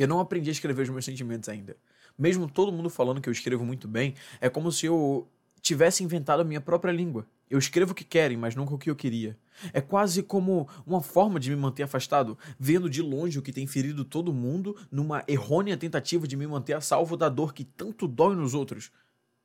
[0.00, 1.76] Eu não aprendi a escrever os meus sentimentos ainda.
[2.18, 5.28] Mesmo todo mundo falando que eu escrevo muito bem, é como se eu
[5.60, 7.26] tivesse inventado a minha própria língua.
[7.50, 9.36] Eu escrevo o que querem, mas nunca o que eu queria.
[9.74, 13.66] É quase como uma forma de me manter afastado, vendo de longe o que tem
[13.66, 18.08] ferido todo mundo, numa errônea tentativa de me manter a salvo da dor que tanto
[18.08, 18.90] dói nos outros,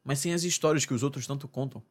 [0.06, 1.84] mas sem as histórias que os outros tanto contam.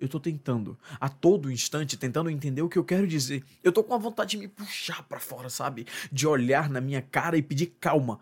[0.00, 3.44] Eu tô tentando, a todo instante, tentando entender o que eu quero dizer.
[3.64, 5.86] Eu tô com a vontade de me puxar para fora, sabe?
[6.12, 8.20] De olhar na minha cara e pedir calma.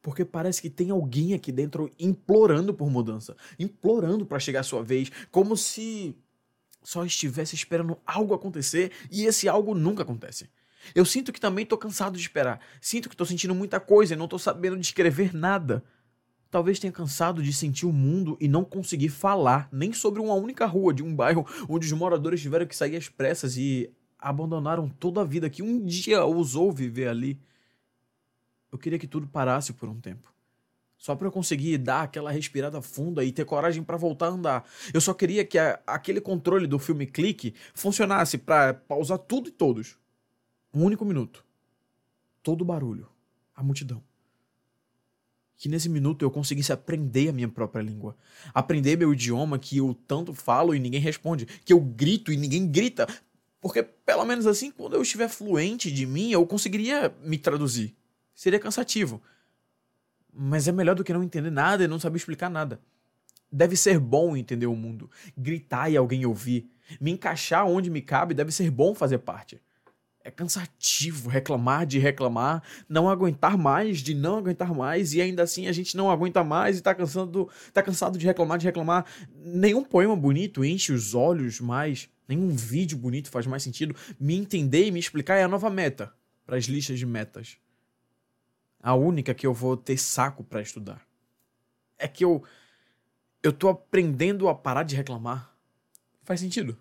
[0.00, 4.82] Porque parece que tem alguém aqui dentro implorando por mudança, implorando para chegar a sua
[4.82, 6.16] vez, como se
[6.82, 10.50] só estivesse esperando algo acontecer e esse algo nunca acontece.
[10.94, 12.60] Eu sinto que também tô cansado de esperar.
[12.80, 15.84] Sinto que tô sentindo muita coisa e não tô sabendo descrever nada.
[16.52, 20.66] Talvez tenha cansado de sentir o mundo e não conseguir falar nem sobre uma única
[20.66, 25.22] rua de um bairro onde os moradores tiveram que sair às pressas e abandonaram toda
[25.22, 27.40] a vida que um dia ousou viver ali.
[28.70, 30.30] Eu queria que tudo parasse por um tempo.
[30.98, 34.70] Só para eu conseguir dar aquela respirada funda e ter coragem para voltar a andar.
[34.92, 39.52] Eu só queria que a, aquele controle do filme clique funcionasse para pausar tudo e
[39.52, 39.96] todos.
[40.72, 41.46] Um único minuto.
[42.42, 43.08] Todo o barulho.
[43.56, 44.02] A multidão
[45.62, 48.16] que nesse minuto eu conseguisse aprender a minha própria língua.
[48.52, 51.46] Aprender meu idioma que eu tanto falo e ninguém responde.
[51.64, 53.06] Que eu grito e ninguém grita.
[53.60, 57.94] Porque, pelo menos assim, quando eu estiver fluente de mim, eu conseguiria me traduzir.
[58.34, 59.22] Seria cansativo.
[60.34, 62.80] Mas é melhor do que não entender nada e não saber explicar nada.
[63.48, 68.34] Deve ser bom entender o mundo, gritar e alguém ouvir, me encaixar onde me cabe,
[68.34, 69.62] deve ser bom fazer parte.
[70.24, 75.66] É cansativo reclamar de reclamar, não aguentar mais de não aguentar mais, e ainda assim
[75.66, 79.04] a gente não aguenta mais e tá cansado, tá cansado de reclamar de reclamar.
[79.34, 83.96] Nenhum poema bonito enche os olhos mais, nenhum vídeo bonito faz mais sentido.
[84.18, 86.12] Me entender e me explicar é a nova meta
[86.46, 87.56] para as listas de metas.
[88.80, 91.02] A única que eu vou ter saco para estudar.
[91.98, 92.44] É que eu
[93.42, 95.52] eu tô aprendendo a parar de reclamar.
[96.22, 96.70] Faz sentido?